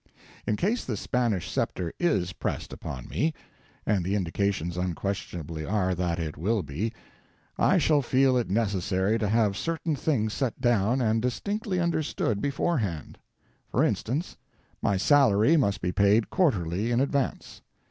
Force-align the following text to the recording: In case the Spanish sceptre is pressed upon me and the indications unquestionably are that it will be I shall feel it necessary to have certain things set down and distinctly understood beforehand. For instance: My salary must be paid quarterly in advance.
In 0.47 0.55
case 0.55 0.83
the 0.83 0.97
Spanish 0.97 1.51
sceptre 1.51 1.93
is 1.99 2.33
pressed 2.33 2.73
upon 2.73 3.07
me 3.07 3.35
and 3.85 4.03
the 4.03 4.15
indications 4.15 4.75
unquestionably 4.75 5.63
are 5.63 5.93
that 5.93 6.17
it 6.17 6.37
will 6.37 6.63
be 6.63 6.91
I 7.59 7.77
shall 7.77 8.01
feel 8.01 8.35
it 8.35 8.49
necessary 8.49 9.19
to 9.19 9.29
have 9.29 9.55
certain 9.55 9.95
things 9.95 10.33
set 10.33 10.59
down 10.59 11.01
and 11.01 11.21
distinctly 11.21 11.79
understood 11.79 12.41
beforehand. 12.41 13.19
For 13.69 13.83
instance: 13.83 14.37
My 14.81 14.97
salary 14.97 15.55
must 15.55 15.81
be 15.81 15.91
paid 15.91 16.31
quarterly 16.31 16.89
in 16.91 16.99
advance. 16.99 17.61